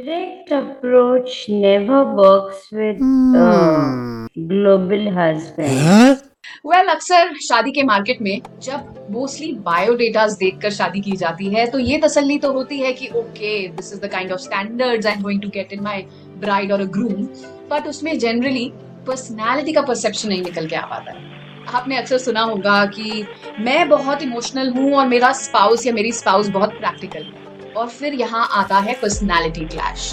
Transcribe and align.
direct 0.00 0.50
approach 0.52 1.48
never 1.48 2.04
works 2.14 2.68
with 2.72 3.00
uh, 3.36 4.26
global 4.48 5.12
husbands. 5.12 6.22
Well 6.66 6.72
well, 6.72 6.90
अक्सर 6.90 7.34
शादी 7.42 7.70
के 7.72 7.82
market 7.82 8.20
में 8.22 8.40
जब 8.62 9.08
मोस्टली 9.10 9.52
बायोडेटास 9.66 10.36
देखकर 10.38 10.70
शादी 10.70 11.00
की 11.00 11.16
जाती 11.16 11.48
है 11.54 11.66
तो 11.70 11.78
ये 11.78 11.98
तसल्ली 12.04 12.38
तो 12.38 12.52
होती 12.52 12.80
है 12.80 12.92
कि 12.92 13.08
okay 13.16 13.52
this 13.68 13.92
is 13.92 14.00
the 14.00 14.10
kind 14.12 14.32
of 14.32 14.40
standards 14.40 15.06
I 15.06 15.12
am 15.12 15.22
going 15.22 15.42
to 15.42 15.48
get 15.48 15.72
in 15.72 15.82
my 15.82 16.02
bride 16.38 16.72
और 16.72 16.80
अ 16.80 16.84
ग्रूम 16.96 17.24
बट 17.70 17.86
उसमें 17.88 18.18
जनरली 18.18 18.72
पर्सनालिटी 19.06 19.72
का 19.72 19.82
परसेप्शन 19.82 20.28
नहीं 20.28 20.42
निकल 20.42 20.66
के 20.66 20.76
आ 20.76 20.86
पाता 20.86 21.12
है। 21.12 21.28
आपने 21.74 21.96
अक्सर 21.98 22.18
सुना 22.18 22.40
होगा 22.42 22.84
कि 22.86 23.24
मैं 23.60 23.88
बहुत 23.88 24.22
इमोशनल 24.22 24.70
हूँ 24.70 24.92
और 24.92 25.06
मेरा 25.08 25.32
स्पाउस 25.42 25.86
या 25.86 25.92
मेरी 25.92 26.12
स्पाउस 26.12 26.48
बहुत 26.48 26.70
प्रैक्टिकल 26.70 27.22
है। 27.22 27.49
और 27.76 27.88
फिर 27.88 28.14
यहाँ 28.14 28.48
आता 28.52 28.78
है 28.78 28.94
पर्सनैलिटी 29.02 29.64
क्लैश 29.64 30.12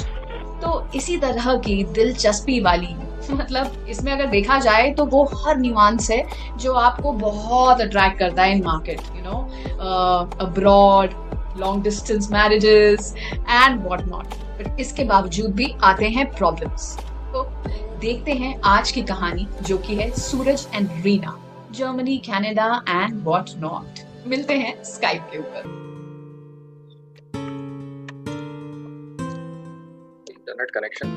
तो 0.61 0.87
इसी 0.95 1.17
तरह 1.17 1.55
की 1.57 1.83
दिलचस्पी 1.83 2.59
वाली 2.59 2.95
मतलब 3.31 3.85
इसमें 3.89 4.11
अगर 4.11 4.25
देखा 4.25 4.59
जाए 4.59 4.91
तो 4.93 5.05
वो 5.05 5.23
हर 5.35 5.57
न्यूआंस 5.57 6.09
है 6.11 6.25
जो 6.57 6.73
आपको 6.73 7.11
बहुत 7.11 7.81
अट्रैक्ट 7.81 8.19
करता 8.19 8.43
है 8.43 8.51
in 8.51 8.63
market 8.63 9.01
you 9.15 9.23
know 9.23 9.37
abroad 10.45 11.13
long 11.57 11.83
distance 11.83 12.31
marriages 12.31 13.13
and 13.33 13.83
what 13.87 14.07
not 14.07 14.35
but 14.59 14.79
इसके 14.79 15.03
बावजूद 15.03 15.51
भी 15.55 15.73
आते 15.83 16.09
हैं 16.09 16.29
प्रॉब्लम्स 16.31 16.95
तो 17.33 17.43
देखते 18.01 18.31
हैं 18.31 18.59
आज 18.65 18.91
की 18.91 19.01
कहानी 19.01 19.47
जो 19.61 19.77
कि 19.77 19.95
है 19.95 20.09
Suraj 20.11 20.67
and 20.75 20.89
Reena 21.03 21.37
Germany 21.71 22.17
Canada 22.17 22.83
and 22.89 23.23
what 23.23 23.49
not 23.57 23.99
मिलते 24.27 24.53
हैं 24.53 24.83
स्काइप 24.83 25.29
के 25.31 25.37
ऊपर. 25.37 25.86
इंटरनेट 30.67 30.71
कनेक्शन 30.73 31.07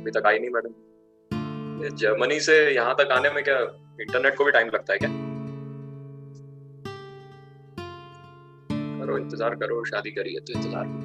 अभी 0.00 0.10
तक 0.10 0.26
आई 0.26 0.38
नहीं 0.38 0.50
मैडम 0.50 1.96
जर्मनी 1.96 2.40
से 2.40 2.56
यहाँ 2.74 2.94
तक 2.94 3.12
आने 3.12 3.30
में 3.30 3.42
क्या 3.44 3.58
इंटरनेट 4.00 4.36
को 4.36 4.44
भी 4.44 4.52
टाइम 4.52 4.68
लगता 4.74 4.92
है 4.92 4.98
क्या? 4.98 5.10
करो 9.00 9.18
इंतज़ार, 9.18 9.54
करो, 9.54 9.84
शादी 9.84 10.10
करिए 10.10 10.40
तो 10.40 10.52
इंतज़ार। 10.52 11.04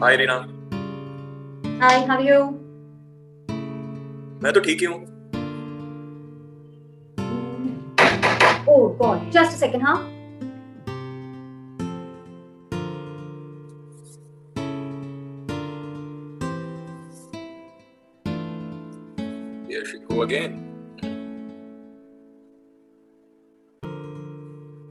Hi 0.00 0.16
Reena 0.16 0.34
hi 1.80 2.04
how 2.06 2.16
are 2.16 2.20
you 2.22 2.40
मैं 4.42 4.52
तो 4.54 4.60
ठीक 4.60 4.80
ही 4.80 4.86
हूँ 4.86 5.00
oh 8.68 8.96
God 8.98 9.30
just 9.30 9.52
a 9.52 9.56
second 9.56 9.82
हाँ 9.82 9.96
Here 19.68 19.84
she 19.86 19.98
go 20.00 20.22
again. 20.22 20.52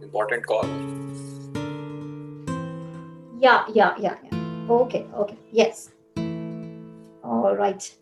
Important 0.02 0.45
call. 0.45 0.67
Yeah, 3.39 3.66
yeah, 3.73 3.95
yeah, 3.98 4.17
yeah. 4.23 4.39
Okay, 4.70 5.06
okay. 5.16 5.38
Yes. 5.52 5.89
All 7.24 7.56
right. 7.56 7.96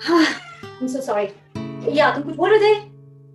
I'm 0.00 0.88
so 0.88 1.00
sorry. 1.00 1.32
Yeah, 1.88 2.14
तुम 2.14 2.22
कुछ 2.22 2.36
बोल 2.36 2.50
रहे 2.50 2.60
थे? 2.60 2.74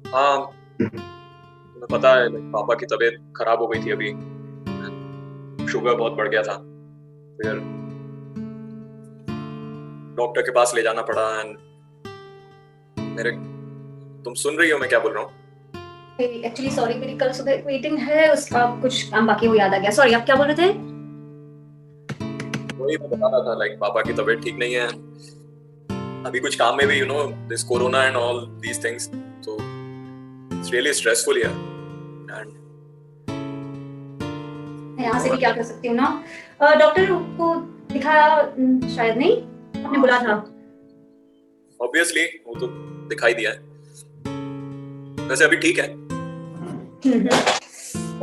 हाँ 0.10 0.38
तुम्हें 0.82 1.88
पता 1.92 2.14
है 2.16 2.30
पापा 2.52 2.74
की 2.74 2.86
तबीयत 2.86 3.20
खराब 3.38 3.62
हो 3.62 3.68
गई 3.68 3.84
थी 3.86 3.92
अभी 3.92 4.12
शुगर 5.68 5.96
बहुत 5.96 6.14
बढ़ 6.14 6.28
गया 6.28 6.42
था 6.44 6.56
फिर 7.38 7.60
डॉक्टर 10.18 10.42
के 10.42 10.52
पास 10.52 10.74
ले 10.76 10.82
जाना 10.82 11.02
पड़ा 11.02 11.28
एंड 11.40 11.58
मेरे 13.18 13.32
तुम 14.26 14.34
सुन 14.44 14.58
रही 14.58 14.70
हो 14.72 14.80
मैं 14.80 14.90
क्या 14.90 15.00
बोल 15.00 15.14
रहा 15.14 15.24
हूँ 15.24 15.42
एक्चुअली 16.20 16.72
सॉरी 16.72 16.94
मेरी 16.96 17.18
कल 17.18 17.32
सुबह 17.34 17.64
मीटिंग 17.68 17.98
है 18.00 18.32
उसका 18.34 18.66
कुछ 18.82 19.04
काम 19.12 19.28
बाकी 19.28 19.48
वो 19.48 19.56
याद 19.56 19.74
आ 19.74 19.78
गया 19.78 19.92
सॉरी 19.92 20.14
आप 20.14 20.26
क्या 20.26 20.36
बोल 20.36 20.48
रहे 20.48 20.68
थे 20.68 20.93
वही 22.84 22.98
मैं 22.98 23.10
बता 23.10 23.28
रहा 23.28 23.42
था 23.44 23.58
लाइक 23.60 23.78
पापा 23.82 24.02
की 24.02 24.14
तबीयत 24.14 24.40
ठीक 24.44 24.58
नहीं 24.60 24.74
है। 24.74 24.88
अभी 26.28 26.40
कुछ 26.40 26.56
काम 26.56 26.78
में 26.78 26.88
भी 26.88 27.00
you 27.00 27.06
know 27.06 27.24
this 27.50 27.64
corona 27.64 28.04
and 28.06 28.16
all 28.16 28.46
these 28.62 28.84
things 28.84 29.10
so 29.46 29.56
it's 30.58 30.72
really 30.72 30.94
stressful 30.94 31.38
here 31.38 31.50
and 32.32 32.52
यहाँ 35.02 35.20
से 35.20 35.30
भी 35.30 35.38
क्या 35.38 35.52
कर 35.52 35.64
सकती 35.64 35.88
हूँ 35.88 35.96
ना? 35.96 36.08
डॉक्टर 36.80 37.06
को 37.38 37.56
दिखाया 37.94 38.28
शायद 38.96 39.18
नहीं? 39.18 39.38
आपने 39.86 39.98
बोला 40.00 40.20
था। 40.20 40.34
ऑब्वियसली 41.80 42.26
वो 42.48 42.56
तो 42.60 42.68
दिखाई 43.10 43.34
दिया 43.34 43.52
है। 43.52 43.58
वैसे 45.30 45.46
अभी 45.46 45.58
ठीक 45.58 45.80
है। 45.80 45.88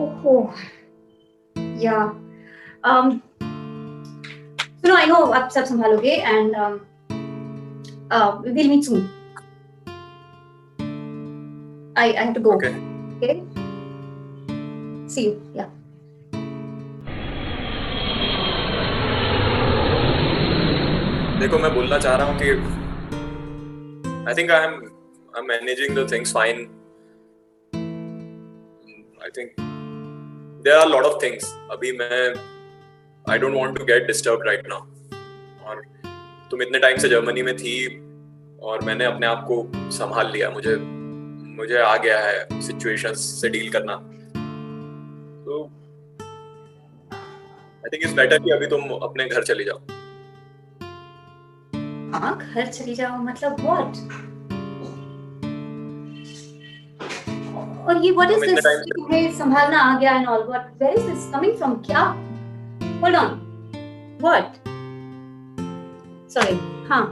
ओहो 0.03 0.35
या। 1.85 1.99
um 2.91 3.11
सुनो 4.83 4.97
आई 4.97 5.07
नो 5.07 5.25
आप 5.33 5.51
सब 5.51 5.65
संभालोगे 5.65 6.11
and 6.11 6.57
uh, 8.11 8.41
we'll 8.43 8.69
meet 8.69 8.85
soon. 8.85 9.09
I, 11.97 12.07
I 12.09 12.25
have 12.25 12.35
to 12.35 12.41
go. 12.41 12.55
Okay. 12.55 12.75
Okay. 13.17 13.43
See 15.09 15.25
you. 15.25 15.35
Yeah. 15.55 15.69
देखो 21.41 21.59
मैं 21.59 21.73
बोलना 21.75 21.99
चाह 21.99 22.17
रहा 22.17 22.27
हूँ 22.27 22.39
कि 22.41 22.51
I 24.29 24.35
think 24.39 24.51
I 24.51 24.65
am 24.65 24.73
I 24.73 25.41
am 25.41 25.47
managing 25.49 25.97
the 25.99 26.07
things 26.13 26.33
fine 26.35 26.59
I 29.25 29.31
think 29.39 29.55
there 30.65 30.77
are 30.79 30.89
lot 30.89 31.05
of 31.05 31.23
things 31.23 31.55
अभी 31.71 31.93
मैं 31.99 32.35
I 33.31 33.39
don't 33.39 33.55
want 33.55 33.79
to 33.79 33.85
get 33.85 34.07
disturb 34.07 34.43
right 34.47 34.69
now 34.69 34.81
और 35.69 35.83
तुम 36.51 36.63
इतने 36.63 36.79
टाइम 36.79 36.97
से 36.99 37.09
जर्मनी 37.09 37.43
में 37.43 37.57
थी 37.57 37.75
और 38.63 38.85
मैंने 38.85 39.05
अपने 39.05 39.27
आप 39.27 39.45
को 39.49 39.57
संभाल 39.91 40.31
लिया। 40.33 40.51
मुझे 40.51 40.77
मुझे 40.77 41.79
आ 41.79 41.97
गया 41.97 42.19
है 42.21 42.61
सिचुएशंस 42.61 43.19
से 43.41 43.49
डील 43.49 43.71
करना। 43.73 43.95
तो 45.45 45.63
आई 47.85 47.89
थिंक 47.93 48.03
इट्स 48.03 48.15
बेटर 48.15 48.39
कि 48.39 48.51
अभी 48.51 48.67
तुम 48.67 48.89
अपने 48.99 49.27
घर 49.27 49.43
चली 49.45 49.65
जाओ। 49.65 49.79
हाँ 52.15 52.37
घर 52.39 52.67
चली 52.67 52.95
जाओ? 52.95 53.17
मतलब 53.23 53.61
व्हाट 53.61 53.93
और 57.89 58.05
ये 58.05 58.11
व्हाट 58.13 58.31
इज़ 58.31 58.41
दिस 58.45 58.65
तुम्हें 58.65 59.33
संभालना 59.39 59.79
आ 59.83 59.99
गया 59.99 60.15
and 60.15 60.29
all 60.29 60.43
what 60.49 60.73
where 60.83 60.95
is 60.95 61.07
this 61.07 61.31
coming 61.35 61.57
from 61.59 61.75
क्या 61.87 62.03
होल्ड 63.03 63.17
ऑन 63.17 64.19
व्हाट 64.23 64.57
सॉरी 66.31 66.55
हाँ. 66.89 67.05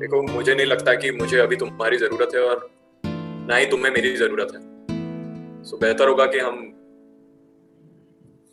देखो, 0.00 0.22
मुझे 0.22 0.54
नहीं 0.54 0.66
लगता 0.66 0.94
कि 0.94 1.10
मुझे 1.10 1.38
अभी 1.38 1.56
तुम्हारी 1.56 1.96
ज़रूरत 1.96 2.34
है 2.34 2.40
और 2.40 2.68
ना 3.48 3.56
ही 3.56 3.66
तुम्हें 3.66 3.92
मेरी 3.92 4.16
ज़रूरत 4.16 4.52
है। 4.54 4.60
सो 5.64 5.76
बेहतर 5.76 6.08
होगा 6.08 6.26
कि 6.26 6.38
हम 6.38 6.56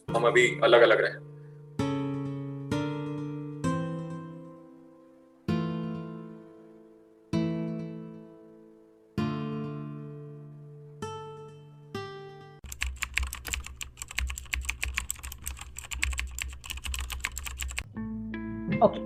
हम 0.09 0.23
अभी 0.27 0.59
अलग 0.63 0.81
अलग 0.81 1.01
रहें। 1.01 1.26
Okay, 18.81 19.01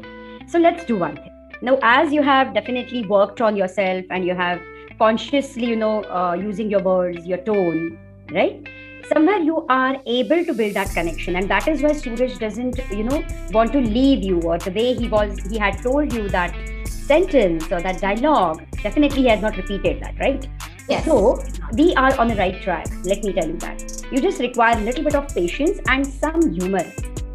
so 0.47 0.59
let's 0.59 0.83
do 0.85 0.97
one 0.97 1.15
thing. 1.15 1.31
Now, 1.62 1.79
as 1.81 2.12
you 2.12 2.21
have 2.21 2.53
definitely 2.53 3.06
worked 3.06 3.39
on 3.39 3.56
yourself 3.56 4.03
and 4.09 4.25
you 4.25 4.35
have 4.35 4.59
consciously, 4.97 5.65
you 5.65 5.75
know, 5.75 6.03
uh, 6.06 6.33
using 6.33 6.69
your 6.69 6.81
words, 6.81 7.25
your 7.25 7.38
tone, 7.38 7.97
right? 8.31 8.68
Somewhere 9.07 9.39
you 9.39 9.65
are 9.69 9.97
able 10.06 10.44
to 10.44 10.53
build 10.53 10.73
that 10.73 10.89
connection, 10.89 11.35
and 11.35 11.50
that 11.50 11.68
is 11.68 11.81
why 11.81 11.94
Suraj 11.94 12.38
doesn't, 12.38 12.79
you 12.91 13.03
know, 13.03 13.23
want 13.51 13.71
to 13.73 13.79
leave 13.79 14.23
you, 14.23 14.41
or 14.41 14.57
the 14.57 14.71
way 14.71 14.94
he 14.94 15.07
was, 15.07 15.39
he 15.50 15.57
had 15.57 15.81
told 15.81 16.12
you 16.13 16.27
that 16.29 16.56
sentence 16.85 17.71
or 17.71 17.81
that 17.81 18.01
dialogue. 18.01 18.65
Definitely, 18.83 19.21
he 19.24 19.27
has 19.27 19.41
not 19.41 19.57
repeated 19.57 20.01
that, 20.01 20.19
right? 20.19 20.47
Yes. 20.89 21.06
So 21.06 21.41
we 21.74 21.94
are 21.95 22.17
on 22.19 22.27
the 22.27 22.35
right 22.35 22.62
track. 22.62 22.88
Let 23.03 23.24
me 23.24 23.33
tell 23.33 23.47
you 23.47 23.57
that. 23.57 24.03
You 24.12 24.21
just 24.21 24.39
require 24.39 24.77
a 24.77 24.81
little 24.81 25.03
bit 25.03 25.15
of 25.15 25.27
patience 25.33 25.79
and 25.88 26.06
some 26.06 26.53
humor. 26.53 26.85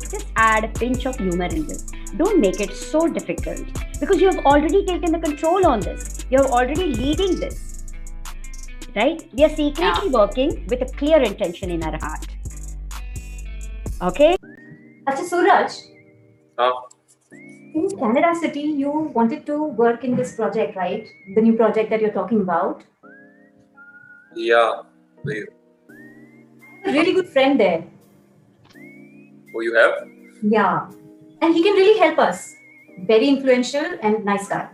Just 0.01 0.27
add 0.37 0.65
a 0.65 0.69
pinch 0.69 1.07
of 1.07 1.17
humor 1.17 1.47
in 1.47 1.67
this. 1.67 1.87
Don't 2.17 2.41
make 2.41 2.61
it 2.61 2.75
so 2.75 3.07
difficult 3.07 3.67
because 4.01 4.21
you 4.21 4.29
have 4.31 4.45
already 4.47 4.85
taken 4.87 5.13
the 5.13 5.19
control 5.19 5.67
on 5.67 5.81
this. 5.81 6.25
You're 6.31 6.47
already 6.47 6.87
leading 6.95 7.39
this. 7.39 7.85
Right? 8.95 9.29
We 9.35 9.45
are 9.45 9.51
secretly 9.51 10.09
working 10.11 10.67
with 10.69 10.81
a 10.83 10.87
clear 10.97 11.21
intention 11.23 11.71
in 11.71 11.83
our 11.83 11.99
heart. 11.99 12.27
Okay? 14.03 14.37
Acha 15.09 15.25
Suraj, 15.25 15.73
हाँ 16.59 16.73
in 17.75 17.91
Canada 17.99 18.35
City, 18.41 18.61
you 18.61 18.91
wanted 19.15 19.45
to 19.47 19.63
work 19.65 20.03
in 20.03 20.17
this 20.17 20.35
project, 20.35 20.77
right? 20.77 21.07
The 21.35 21.43
new 21.43 21.53
project 21.57 21.91
that 21.91 22.01
you're 22.01 22.13
talking 22.21 22.41
about. 22.41 22.85
yeah 24.35 24.81
wait, 25.25 25.49
A 26.87 26.93
really 26.93 27.13
good 27.19 27.29
friend 27.35 27.61
there. 27.61 27.85
who 29.53 29.63
you 29.67 29.75
have 29.75 29.93
Yeah. 30.43 30.91
And 31.43 31.55
he 31.55 31.63
can 31.63 31.75
really 31.75 31.99
help 31.99 32.19
us. 32.19 32.55
Very 33.01 33.29
influential 33.29 33.85
and 34.03 34.25
nice 34.25 34.49
guy. 34.49 34.69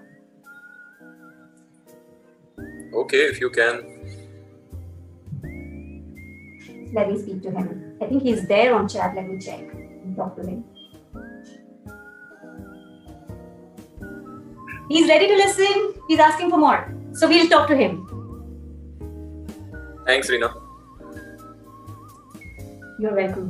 okay 2.95 3.21
if 3.33 3.41
you 3.41 3.49
can 3.51 3.93
Let 6.95 7.11
me 7.11 7.19
speak 7.19 7.43
to 7.45 7.51
him. 7.51 7.97
I 8.03 8.07
think 8.07 8.23
he's 8.23 8.47
there 8.47 8.75
on 8.75 8.87
chat. 8.87 9.15
Let 9.15 9.27
me 9.27 9.39
check 9.39 9.61
and 9.61 10.15
talk 10.15 10.37
to 10.37 10.43
him. 10.47 10.65
He's 14.91 15.09
ready 15.09 15.27
to 15.29 15.35
listen. 15.35 15.95
He's 16.07 16.19
asking 16.19 16.51
for 16.51 16.59
more. 16.59 16.95
So 17.13 17.29
we'll 17.29 17.49
talk 17.49 17.67
to 17.69 17.77
him. 17.77 17.95
thanks 20.05 20.29
Rina. 20.29 20.53
You're 22.99 23.15
welcome. 23.15 23.49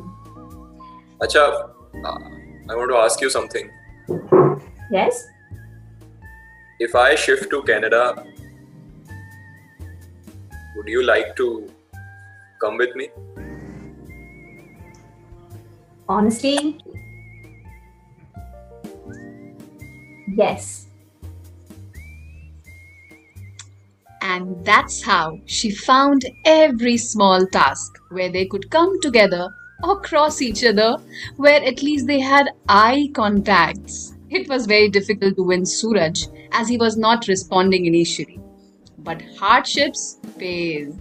acha 1.27 1.45
I 2.69 2.77
want 2.77 2.91
to 2.91 2.97
ask 2.97 3.21
you 3.21 3.31
something 3.31 3.71
Yes? 4.91 5.29
if 6.79 6.95
I 6.95 7.15
shift 7.15 7.51
to 7.51 7.63
Canada 7.63 8.25
would 10.77 10.89
you 10.89 11.03
like 11.03 11.37
to 11.37 11.71
come 12.61 12.77
with 12.77 12.95
me 12.97 13.09
Honestly, 16.09 16.79
yes. 20.37 20.87
And 24.21 24.65
that's 24.65 25.03
how 25.03 25.41
she 25.47 25.71
found 25.71 26.25
every 26.45 26.97
small 26.97 27.47
task 27.47 27.99
where 28.11 28.31
they 28.31 28.47
could 28.47 28.71
come 28.71 29.01
together 29.01 29.49
across 29.83 30.41
each 30.43 30.65
other, 30.65 30.97
where 31.37 31.63
at 31.63 31.83
least 31.83 32.07
they 32.07 32.21
had 32.21 32.51
eye 32.69 33.11
contacts. 33.15 34.15
It 34.31 34.49
was 34.49 34.67
very 34.67 34.89
difficult 34.89 35.37
to 35.37 35.43
win 35.43 35.67
Suraj 35.67 36.27
as 36.53 36.69
he 36.69 36.77
was 36.77 36.97
not 36.97 37.29
responding 37.29 37.87
initially. 37.87 38.41
But 38.99 39.23
hardships 39.37 40.19
fail. 40.39 40.97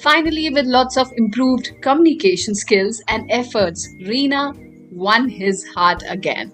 Finally, 0.00 0.50
with 0.50 0.66
lots 0.66 0.96
of 0.96 1.12
improved 1.16 1.72
communication 1.82 2.54
skills 2.54 3.02
and 3.08 3.30
efforts, 3.30 3.88
Reena 4.02 4.54
won 4.92 5.28
his 5.28 5.66
heart 5.68 6.02
again. 6.08 6.52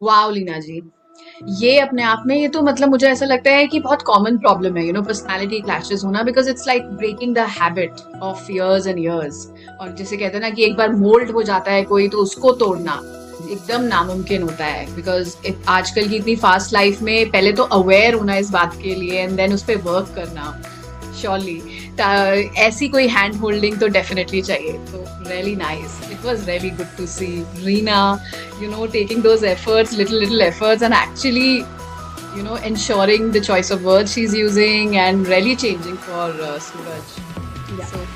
Wow, 0.00 0.30
Lina 0.30 0.60
ji, 0.60 0.82
ये 1.46 1.78
अपने 1.78 2.02
आप 2.02 2.22
में, 2.26 2.36
ये 2.36 2.48
तो 2.48 2.60
मतलब 2.62 2.88
मुझे 2.88 3.06
ऐसा 3.08 3.26
लगता 3.26 3.50
है 3.50 3.66
कि 3.66 3.80
बहुत 3.80 4.02
कॉमन 4.02 4.36
प्रॉब्लम 4.38 4.76
है 4.76 4.86
यू 4.86 4.92
नो 4.92 5.02
पर्सनैलिटी 5.02 5.60
क्लैशेज 5.60 6.04
होना 6.04 6.22
because 6.22 6.48
it's 6.50 6.66
like 6.66 6.82
breaking 6.92 7.34
the 7.34 7.46
habit 7.58 8.00
of 8.22 8.50
years 8.52 8.86
and 8.86 8.98
years 8.98 9.46
और 9.80 9.94
जैसे 9.94 10.16
कहते 10.16 10.34
हैं 10.34 10.40
ना 10.40 10.50
कि 10.50 10.64
एक 10.64 10.76
बार 10.76 10.92
मोल्ड 10.92 11.30
हो 11.30 11.42
जाता 11.42 11.72
है 11.72 11.82
कोई 11.84 12.08
तो 12.08 12.18
उसको 12.18 12.52
तोड़ना 12.52 13.00
एकदम 13.50 13.82
नामुमकिन 13.82 14.42
होता 14.42 14.64
है 14.64 14.86
बिकॉज़ 14.96 15.36
आजकल 15.68 16.08
की 16.08 16.16
इतनी 16.16 16.36
फास्ट 16.36 16.72
लाइफ 16.72 17.02
में 17.02 17.30
पहले 17.30 17.52
तो 17.52 17.62
अवेयर 17.72 18.14
होना 18.14 18.36
इस 18.36 18.50
बात 18.50 18.78
के 18.82 18.94
लिए 18.94 19.20
एंड 19.20 19.36
देन 19.36 19.54
उस 19.54 19.62
पर 19.62 19.76
वर्क 19.82 20.12
करना 20.14 20.60
श्योरली 21.20 21.60
ऐसी 22.58 22.88
कोई 22.88 23.08
हैंड 23.08 23.34
होल्डिंग 23.34 23.78
तो 23.80 23.88
डेफिनेटली 23.88 24.42
चाहिए 24.42 24.72
तो 24.72 25.04
really 25.28 25.56
nice 25.56 26.00
was 26.24 26.42
very 26.44 26.70
good 26.70 26.88
to 26.96 27.06
see 27.06 27.44
Rina, 27.62 28.20
you 28.60 28.68
know, 28.68 28.86
taking 28.86 29.22
those 29.22 29.42
efforts, 29.42 29.92
little, 29.96 30.18
little 30.18 30.42
efforts, 30.42 30.82
and 30.82 30.94
actually, 30.94 31.64
you 32.36 32.42
know, 32.42 32.56
ensuring 32.56 33.30
the 33.30 33.40
choice 33.40 33.70
of 33.70 33.84
words 33.84 34.12
she's 34.12 34.34
using 34.34 34.96
and 34.96 35.26
really 35.26 35.54
changing 35.54 35.96
for 35.96 36.30
uh, 36.48 36.58
Suraj. 36.58 37.02
Yeah. 37.78 37.84
So, 37.84 38.06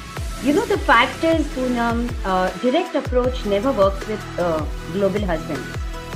you 0.42 0.54
know, 0.54 0.64
the 0.66 0.78
fact 0.78 1.22
is, 1.24 1.46
Poonam, 1.48 2.12
uh, 2.24 2.50
direct 2.58 2.94
approach 2.94 3.44
never 3.44 3.72
works 3.72 4.06
with 4.06 4.38
uh, 4.38 4.64
global 4.92 5.24
husbands. 5.24 5.68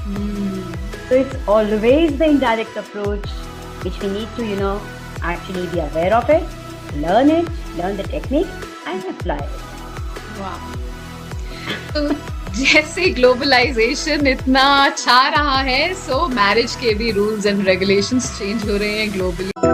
Mm. 0.07 0.77
So 1.09 1.17
it's 1.17 1.37
always 1.47 2.17
the 2.19 2.25
indirect 2.25 2.77
approach 2.77 3.29
which 3.83 4.01
we 4.01 4.09
need 4.09 4.29
to, 4.37 4.47
you 4.47 4.57
know, 4.57 4.81
actually 5.23 5.67
be 5.69 5.81
aware 5.81 6.15
of 6.15 6.31
it, 6.31 6.43
learn 6.97 7.31
it, 7.31 7.49
learn 7.77 7.97
the 7.97 8.05
technique, 8.05 8.47
and 8.87 9.05
apply 9.05 9.39
it. 9.39 10.39
Wow. 10.41 10.92
तो 11.95 12.09
जैसे 12.55 13.11
globalisation 13.11 14.27
इतना 14.27 14.65
छा 14.97 15.21
रहा 15.29 15.59
है 15.61 15.93
so 15.97 16.27
marriage 16.31 16.75
के 16.77 16.95
भी 16.95 17.11
rules 17.13 17.47
and 17.47 17.67
regulations 17.67 18.31
change 18.39 18.69
हो 18.71 18.77
रहे 18.77 18.99
हैं 18.99 19.13
ग्लोबली 19.13 19.72